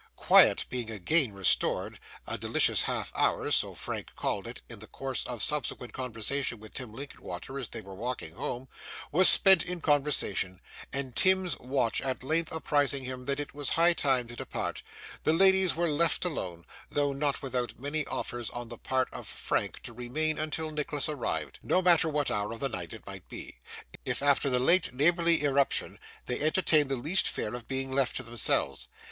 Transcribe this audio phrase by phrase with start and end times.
[0.15, 5.23] Quiet being again restored, a delicious half hour so Frank called it, in the course
[5.27, 8.67] of subsequent conversation with Tim Linkinwater as they were walking home
[9.11, 10.59] was spent in conversation,
[10.91, 14.81] and Tim's watch at length apprising him that it was high time to depart,
[15.23, 19.83] the ladies were left alone, though not without many offers on the part of Frank
[19.83, 23.59] to remain until Nicholas arrived, no matter what hour of the night it might be,
[24.03, 28.23] if, after the late neighbourly irruption, they entertained the least fear of being left to
[28.23, 28.87] themselves.